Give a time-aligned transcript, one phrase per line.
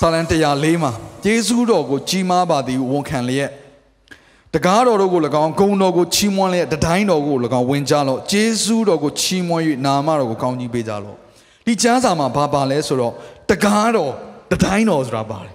[0.00, 0.92] ဆာလံ104မှာ
[1.24, 3.50] ယေရှုတော်ကိုကြီးမားပါသည်ဝန်ခံလျက်
[4.54, 11.16] တကားတော်တို့ကို၎င်းဂုံတော်ကိုချီးမွမ်းလျက်တတိုင်းတော်ကို၎င်းဝင်ကြလော့ယေရှုတော်ကိုချီးမွမ်း၍နာမတော်ကိုကောင်းကြီးပေးကြလော့
[11.66, 13.12] ဒီကျမ်းစာမှာဘာပါလဲဆိုတော့
[13.50, 14.12] တကားတော်
[14.52, 15.54] တတိုင်းတော်ဆိုတာပါတယ်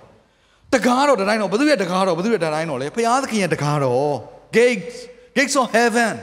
[0.73, 4.11] တကားတော်တတိုင်းတော်ဘယ်သူရဲ့တကားတော်ဘယ်သူရဲ့တတိုင်းတော်လဲဘုရားသခင်ရဲ့တကားတော်
[4.57, 4.95] gates
[5.35, 6.13] gates of heaven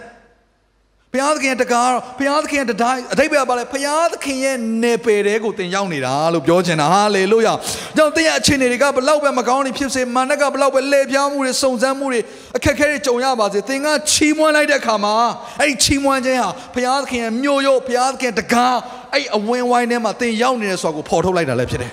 [1.12, 7.52] ဘုရားသခင်ရဲ့တကားဘုရားသခင်ရဲ့တတိုင်းအတိတ်ပဲပါလေဘုရားသခင်ရဲ့နေပယ်တဲ့ကိုသင်ရောက်နေတာလို့ပြောချင်တာဟာလေလုယာ
[7.96, 12.20] ကြောင့်သင်ရဲ့အခြေအနေတွေကဘလောက်ပဲမကောင်းနေဖြစ်စေမာနကဘလောက်ပဲလေပြားမှုတွေစုံစမ်းမှုတွေ
[12.56, 15.14] အခက်အခဲတွေကြုံရပါစေသင်ကချီးမွမ်းလိုက်တဲ့အခါမှာ
[15.60, 18.76] အဲ့ဒီချီးမွမ်းခြင်းဟာဘုရားသခင်ရဲ့မြို့ရို့ဘုရားသခင်တကား
[19.14, 21.92] အဲ့အဝင်းဝိုင်းထဲမှာသင်ရောက်နေတယ်ဆိုတာကိုဖော်ထုတ်လိုက်တာလည်းဖြစ်တယ်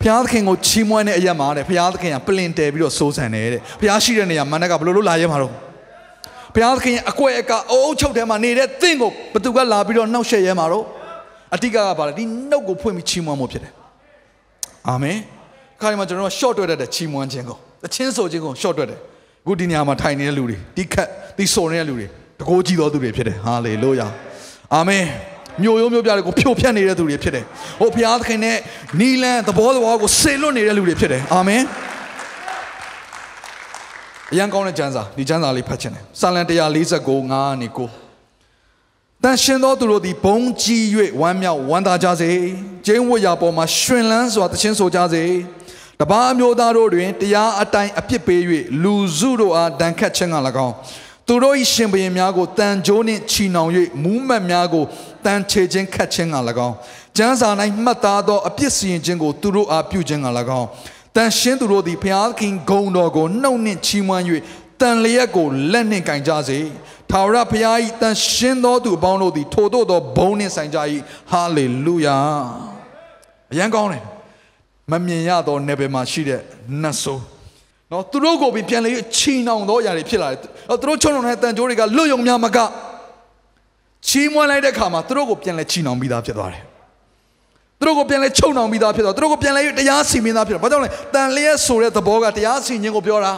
[0.00, 5.69] ဘုရားသခင်ကိုချီးမွမ်းတဲ့အရက်မှာတဲ့ဘုရားသခင်ကပလင်တယ်ပြီးတော့စိုးစံတယ်တဲ့ဘုရားရှိတဲ့နေရာမာနကဘလို့လို့လာရဲမှာတော့
[6.54, 10.84] ဘုရားသခင်ရဲ့အကွက်အကအုပ်ချုပ်ထဲမှာနေတဲ့သင်ကိုဘသူကလာပြီးတော့နှောက်ရှက်ရဲမှာတော့
[11.54, 13.72] အတိတ်ကပါလေဒီနှုတ်ကိုဖွင့်ပြီးချီးမွမ်းမှုဖြစ်တယ်
[14.88, 15.16] အာမင်
[15.80, 18.98] ခါဒီမှာကျွန်တော်တို့ short တွေ့တတ်တဲ့ချီးမွမ်းခြင်းကိုအချင်းဆိုခြင်းကို short တွေ့တယ်
[19.44, 22.06] အခုဒီနေရာမှာထိုင်နေတဲ့လူတွေဒီခက်ဒီဆိုနေတဲ့လူတွေ
[22.40, 24.06] တကိုးကြီးသောသူတွေဖြစ်တယ်ဟာလေလုယာ
[24.74, 25.04] အာမင်
[25.62, 27.44] မျိုးရိုးမျိုးပြတွေကိုဖြိုဖျက်နေတဲ့သူတွေဖြစ်တယ်
[27.80, 28.56] ဟိုဘုရားသခင်နဲ့
[29.00, 31.62] နီလန်သဘောတော်ကိုဆေလွတ်နေတဲ့လူတွေဖြစ်တယ်အာမင်
[34.32, 40.82] အရန်ကောင်းတဲ့ကျမ်းစာဒီကျမ်းစာလေးဖတ်ချင်တယ်စာလံ149 9နေ9တန်ရှင်သောသူတို့သည်ဘုံကြီး၍
[41.20, 42.30] ဝမ်းမြောက်ဝမ်းသာကြစေ
[42.86, 45.24] ကျင်းဝတ်ရာပေါ်မှာရှင်လန်းစွာတခြင်းဆိုကြစေ
[46.00, 48.40] တပါးမျိုးသားတို့တွင်တရားအတိုင်းအပြစ်ပေး၍
[48.82, 50.36] လူစုတို့အားဒဏ်ခတ်ခြင်းက၎
[50.66, 50.74] င်း
[51.26, 53.70] သူတို့၏ရှင်ဘရင်များကိုတန်ကြိုးနှင့်ချီနှောင်၍
[54.02, 54.84] မူးမတ်များကို
[55.24, 56.36] တန်ချေခြင်းခတ်ခြင်းက၎
[56.66, 56.74] င်း
[57.16, 57.48] ကျမ်းစာ၌
[57.84, 60.28] မှတ်သားသောအပြစ်စီရင်ခြင်းကိုသူတို့အားပြုခြင်းက၎
[60.60, 60.68] င်း
[61.16, 64.24] တန်ရှင်းသူတို့သည်ဘုရားသခင်ဂုံတော်ကိုနှုတ်နှင့်ချီးမွမ်း၍
[64.80, 66.60] တန်လျက်ကိုလက်နှင့်ကင်ကြစေ
[67.10, 70.78] ထာဝရဘုရား၏တန်ရှင်းသောသူအပေါင်းတို့သည်ထိုတို့သောဘုံနှင့်ဆိုင်ကြ၏
[71.30, 72.16] ဟာလေလုယာ
[73.52, 74.04] အရန်ကောင်းတယ်
[74.90, 76.40] မမြင်ရသောနေပယ်မှာရှိတဲ့
[76.82, 77.22] နတ်ဆိုး
[77.90, 80.38] နော်သူတို့ကိုပြန်လေချီနှောင်သောအရာတွေဖြစ်လာတယ်
[80.68, 82.58] နော်သူတို့ချုံနှောင်တဲ့တန်ကြိုးတွေကလွတ်ယုံများမက
[84.08, 86.62] ချီးမွမ်းလိုက်တဲ့အခါမှာသူတို့ကိုပြန်လေချီနှောင်ပြီးသားဖြစ်သွားတယ်
[87.80, 93.32] သူတို့ကိုပြန်လဲချုပ်နှောင်ပြီးသားဖြစ်တော့သူတို့ကိုပြန်လဲတရားစီမင်းသားဖြစ်တော့ဘာကြောင့်လဲတန်လျက်ဆိုတဲ့သဘောကတရားစီရင်ကိုပြောတာ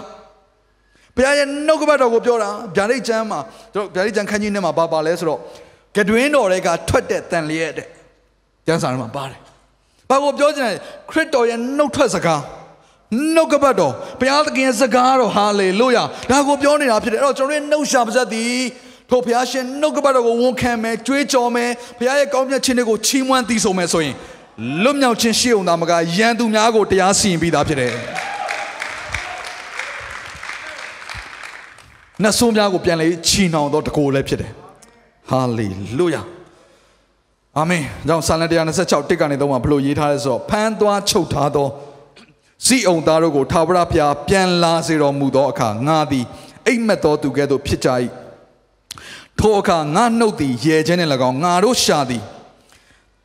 [1.17, 3.41] ဘုရားရဲ့နှုတ်ကပတ်တော်ကိုပြောတာဗျာဒိတ်ကျမ်းမှာ
[3.75, 5.41] တို့ဗျာဒိတ်ကျမ်းခန်းကြီးထဲမှာပါပါလဲဆိုတော့
[5.97, 7.87] ကတွင်းတော်တွေကထွက်တဲ့တန်လျက်တဲ့
[8.67, 9.39] ကျမ်းစာထဲမှာပါတယ်
[10.11, 10.75] ဘာကိုပြောချင်လဲ
[11.11, 12.41] ခရစ်တော်ရဲ့နှုတ်ထွက်စကား
[13.35, 18.57] နှုတ်ကပတ်တော်ဘုရားသခင်ရဲ့စကားတော်ဟာလေလုယာဒါကိုပြောနေတာဖြစ်တယ်အဲ့တော့ကျွန်တော်ရဲ့နှုတ်ရှာပါဇက်သည်
[19.11, 24.15] ထို့ဘုရားရှင်နှုတ်ကပတ်တော်ကိုဝန်ခံမယ်ကြွေးကြော်မယ်ဘုရားရဲ့ကောင်းမြတ်ခြင်းတွေကိုချီးမွမ်းသီးဆိုမယ်ဆိုရင်
[24.83, 27.93] လွတ်မြောက်ခြင်းရှိအောင်သာမကယန်သူများကိုတရားစီရင်ပြီးသားဖြစ်တယ်
[32.23, 34.53] နတ်ဆိုးများကိုပြန်လေချီနှောင်တော့တကိုယ်လည်းဖြစ်တယ်
[35.31, 35.69] ဟာလေ
[35.99, 36.23] လုယာ
[37.59, 38.47] အာမင်ကြောင့်ဆာလံ
[38.79, 41.69] 126တစ်ကနေတော့ဘလို့ရေးထားလဲဆိုတော့ဖမ်းသွားချုပ်ထားသော
[42.67, 46.25] စီအောင်သားတို့ကိုထာဝရဘုရားပြန်လာစေတော်မူသောအခါငါသည်
[46.67, 47.89] အိမ်မက်တော်သူကဲ့သို့ဖြစ်ကြ၏
[49.39, 52.23] ထိုအခါငါနှုတ်သည်ရဲခြင်းနှင့်၎င်းငါတို့ရှာသည်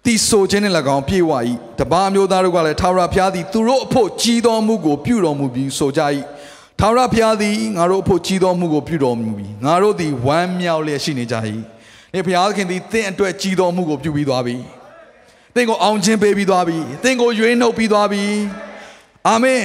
[0.07, 1.31] တီဆိုခြင်းနှင့်၎င်းပြေဝ၏
[1.79, 6.01] တပါးမျိုးသားတို့ကလည်းထာဝရဘုရားသည်သူတို့အဖို့ကြီးတော်မူကိုပြုတော်မူပြီးဆိုကြ၏
[6.79, 11.35] ထာဝရဘုရားသည်ငါတို့အဖို့ကြီးတော်မူကိုပြုတော်မူပြီးငါတို့သည်ဝမ်းမြောက်လျက်ရှိနေကြ၏
[12.13, 14.55] ဒီဘုရားသခင်သည်သင်အတွက်ကြီးတော်မူကိုပြုပြီးသွားပြီ
[15.55, 18.23] သင်ကိုအောင်ခြင်းပေးပြီးသွားပြီသင်ကိုရွေးနှုတ်ပြီးသွားပြီ
[19.27, 19.61] အာမင်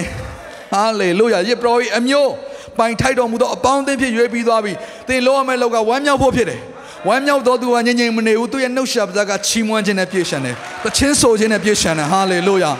[0.72, 2.30] ဟာလေလုယာယေပရောဟိအမျိုး
[2.78, 4.72] ပိုင်ထိုက်တော်မူသောအပေါင်းအသင်းဖြစ်ရွေးပြီးသွားပြီ
[5.08, 6.60] သင်လောရမယ့်လောက်ကဝမ်းမြောက်ဖို့ဖြစ်တယ်
[7.08, 12.72] ဝမ်းမြောက်တော်သူကငြိမ်ငြိမ်မနေဘူးသူရဲ့နှုတ်ရှာပါးကချီးမွမ်းခြင်းနဲ့ပြည့်စုံတယ်တခြင်းဆိုခြင်းနဲ့ပြည့်စုံတယ်ဟာလေလုယာ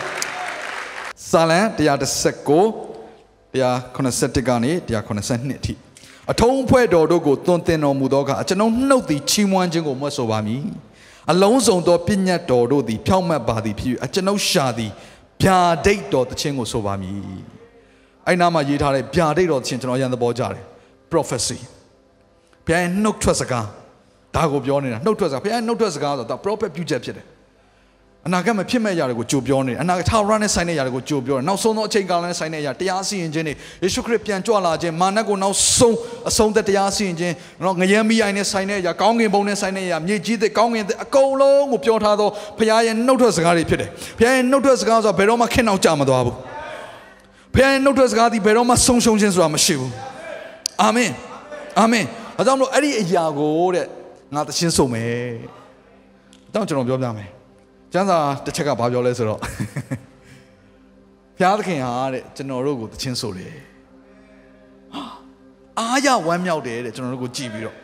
[1.29, 2.83] စာလံ119
[3.53, 4.71] 181ကနေ
[5.17, 5.73] 182အထိ
[6.31, 10.63] အထုံးအဖွဲ့တော်တို့ကိုသွန်သင်တော်မူသောအခါကျွန်ုပ်နှုတ်သည်ချီးမွမ်းခြင်းကိုမွတ်ဆိုပါမည်
[11.31, 14.91] အလုံးစုံသောပညတ်တော်တို့သည်ဖြောင့်မတ်ပါသည်ဖြစ်၍အကျွန်ုပ်ရှာသည်
[15.41, 17.17] ဗျာဒိတ်တော်တခြင်းကိုဆိုပါမည်
[18.27, 20.63] အဲ့နာမှာရေးထားတဲ့ဗျာဒိတ်တော်တခြင်းကျွန်တော်ရန်သဘောကြတယ်
[21.11, 21.59] prophecy
[22.65, 23.67] ဘုရားရဲ့နှုတ်ထွက်စကား
[24.35, 27.25] ဒါကိုပြောနေတာနှုတ်ထွက်စကားဘုရားနှုတ်ထွက်စကားဆိုတာ prophet ပြုချက်ဖြစ်တယ်
[28.27, 33.53] အနာဂတ်မှာဖြစ်မဲ့အရာတွေကိုကြိုပြောနေတယ်အနာဂတ်ထာဝရနဲ့ဆိုင်တဲ့အရာတွေကိုကြိုပြောတယ်နောက်ဆုံးသောအချိန်ကာလနဲ့ဆိုင်တဲ့အရာတရားစီရင်ခြင်းတွေ
[33.83, 35.95] ယေရှုခရစ်ပြန်ကြွလာခြင်းမာနကိုနောက်ဆုံး
[36.29, 37.33] အဆုံးသက်တရားစီရင်ခြင်း
[37.63, 46.35] နော်ငရဲမိအိုင်နဲ့ဆိုင်တဲ့အရာကောင်းကင်ဘုံနဲ့ဆိုင်တဲ့အရာမြေကြီးသစ်ကောင်းကင်သစ်အကုန်လုံးကိုပြောထားသောဘုရားရဲ့နှုတ်ထွက်စကားတွေဖြစ်တယ်ဘုရားရဲ့နှုတ်ထွက်စကားဆိုတာဘယ်တော့မှခင်အောင်ကြမသွားဘူး
[47.53, 49.91] ဘုရားရဲ့နှုတ်ထွက်စကားဒီဘယ်တော့မှဆုံးရှုံးခြင်းဆိုတာမရှိဘူး
[50.81, 51.11] အာမင်
[51.79, 52.05] အာမင်
[52.37, 53.85] အဲကြောင့်မလို့အဲ့ဒီအရာကိုတဲ့
[54.33, 55.09] ငါသချင်းဆုံးမယ်
[56.53, 57.29] တောင်းကျွန်တော်ပြောပြမယ်
[57.93, 63.53] ကျမ်းစာတစ်ချက်ကဘာပြောလဲဆိုတော့ဘုရားသခင်ဟာတဲ့ကျွန်တော်တို့ကိုသချင်းဆိုတယ်
[64.93, 65.01] ဟာ
[65.79, 67.75] အားရဝမ်းမြောက်တယ်တဲ့ကျွန်တော်တို့ကိုကြည်ပြီးတော့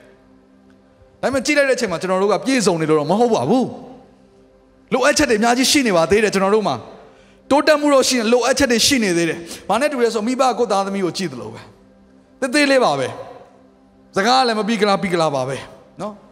[1.21, 3.67] ဒါပေမဲ့ကြည့်လိုက်တဲ့အချိန်မှာကျွန်တော်တို့ကပြည့်စုံနေလို့တော့မဟုတ်ပါဘူး
[4.93, 6.75] လိုအပ်ချက်တွေအများကြီးရှိနေပါသေးတယ်ကျွန်တော်တို့မှာ
[7.51, 9.39] တိုးတက်မှုတော့ရှိနေလိုအပ်ချက်တွေရှိနေသေးတယ်။
[9.69, 11.61] ဘာနဲ့တူလဲဆိုမိဘကိုသားသမီးကိုကြည့်တယ်လို့ပဲ။
[12.41, 13.07] သေးသေးလေးပါပဲ။
[14.15, 15.55] စကားလည်းမပြီးကလားပြီးကလားပါပဲ။
[16.01, 16.13] နော်။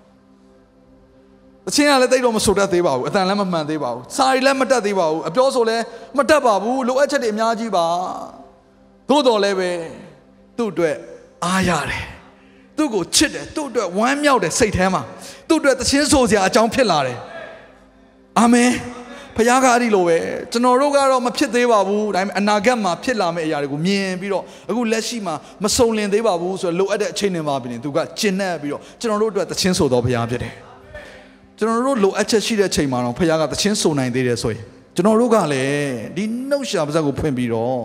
[1.69, 5.83] အချင်းကလည်းတိတ်တော့မဆိုတတ်သေးပါဘူး။အတန်လည်းမမှန်သေးပါဘူး။စာရီလည်းမတက်သေးပါဘူး။အပြောဆိုလည်း
[6.17, 7.85] မတက်ပါဘူး။လိုအပ်ချက်တွေအများကြီးပါ။
[9.09, 9.71] သို့တော်လည်းပဲ
[10.57, 10.95] သူ့အတွက်
[11.45, 12.05] အားရတယ်။
[12.77, 15.01] သူ့ကိုချစ်တယ်သူ့အတွက်ဝမ်းမြောက်တယ်စိတ်ထဲမှာ
[15.47, 17.17] သူ့အတွက်သချင်းဆိုစရာအကြောင်းဖြစ်လာတယ်
[18.39, 18.71] အာမင်
[19.35, 20.17] ဖခင်ကအဲ့ဒီလိုပဲ
[20.51, 30.66] ကျွန်တော်တို့ကတော့မဖြစ်သေးပါဘူးဒါပေမဲ့အနာဂတ်မှာဖြစ်လာမယ့်အရာတွေကိုမြင်ပြီးတော့အခုလက်ရှိမှာမစုံလင်သေးပါဘူးဆိုတော့လိုအပ်တဲ့အချိန်တွေမှာပြင်သူကကျင့်တဲ့ပြီးတော့ကျွန်တော်တို့အတွက်သချင်းဆိုတော်ဖခင်ဖြစ်တယ်
[31.59, 34.63] ကျွန်တော်တို့လိုအပ်ချက်ရှိတဲ့အချိန်မှာတော့ဖခင်ကသချင်းဆိုနိုင်သေးတယ်ဆိုရင်
[34.95, 37.79] ကျွန်တော်တို့ကလည်းဒီနှုတ်ရှာပါးစပ်ကိုဖွင့်ပြီးတော့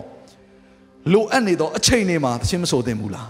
[1.12, 3.28] လိုအပ်နေတော့အချိန်တွေမှာသချင်းမဆိုသင့်ဘူးလား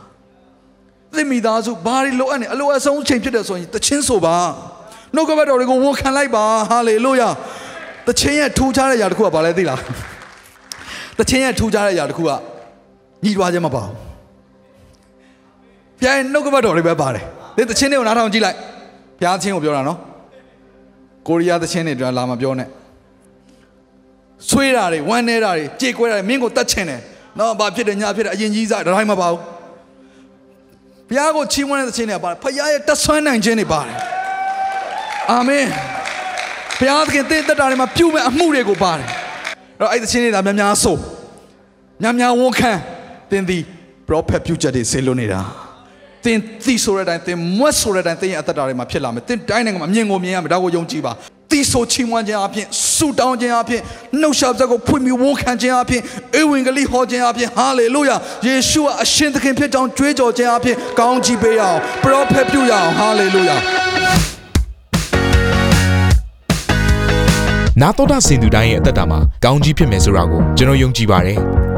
[1.17, 4.37] သင်မိသားစုဘာတွေလိုအပ်နေအလိုအဆုံးအချိန်ဖြစ်တယ်ဆိုရင်တခြင်းဆိုပါ
[5.15, 7.29] နှုတ်ကပတ်တော်တွေကိုဝန်ခံလိုက်ပါဟာလေလုယာ
[8.09, 9.81] တခြင်းရဲ့ထူးခြားတဲ့ຢာတစ်ခုကဘာလဲသိလား
[11.19, 12.31] တခြင်းရဲ့ထူးခြားတဲ့ຢာတစ်ခုက
[13.25, 13.94] ညီတွားခြင်းမပါဘူး
[15.99, 17.25] ဘုရားရဲ့နှုတ်ကပတ်တော်တွေပဲပါတယ်
[17.56, 18.56] သင်တခြင်းတွေကိုနားထောင်ကြည့်လိုက်
[19.19, 19.99] ဘုရားချင်းကိုပြောတာနော်
[21.28, 22.69] ကိုရီးယားတခြင်းတွေတော့လာမပြောနဲ့
[24.48, 27.00] ဆွေးတာတွေဝမ်းနေတာတွေကြေကွဲတာတွေမင်းကိုတတ်ချင်တယ်
[27.38, 29.40] နော်ဘာဖြစ်တယ်ညာဖြစ်တယ်အရင်ကြီးစားတတိုင်းမပါဘူး
[31.08, 33.96] ဘုရားကိုချီးမွမ်းတဲ့သခြင်းတွေပါတယ်ဘုရားရဲ့တက်ဆွမ်းနိုင်ခြင်းတွေပါတယ်
[35.30, 35.66] အာမင်
[36.78, 39.08] ဘုရားသခင်တင့်တက်တာတွေမှာပြုမဲ့အမှုတွေကိုပါတယ်
[39.78, 40.96] အဲ့တော့အဲ့သခြင်းတွေဒါများများဆို
[42.02, 42.72] များများဝန်ခံ
[43.30, 43.62] သင်သည်
[44.08, 45.40] prophet ပြုချက်တွေဆေလွတ်နေတာ
[46.24, 51.12] သင်သိဆိုတဲ့အတိုင်းသင်မွတ်ဆိုတဲ့အတိုင်းသင်ရဲ့အသက်တာတွေမှာဖြစ်လာမယ်သင်တိုင်းနိုင်ငံမှာမြင်ကိုမြင်ရမယ်ဒါကိုယုံကြည်ပါ
[51.50, 53.82] သိဆိုချီးမွမ်းခြင်းအပြင်ဆူတောင်းခြင်းအပြင်
[54.20, 56.02] နှုတ်ဆက်စက်ကိုဖွင့်ပြီးဝန်ခံခြင်းအပြင်
[56.40, 58.16] ဧဝံဂေလိဟောခြင်းအပြင်ဟာလေလုယာ
[58.46, 63.56] ယေရှုကအရှင်သခင်ဖြစ်ကြောင်းကြွေးကြော်ခြင်းအပြင်ကောင်းချီးပေးရအောင်ပရောဖက်ပြုရအောင်ဟာလေလုယာ
[67.80, 71.40] နာတော်တာစင်သူတိုင်းရဲ့အသက်တာမှာကောင်းကြီးဖြစ်မယ်ဆိုတာကိုကျွန်တော်ယုံကြည်ပါတယ်။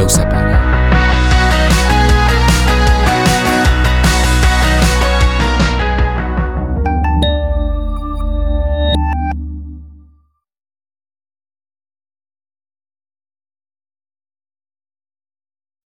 [0.00, 0.49] နှုတ်ဆက်ပါတယ်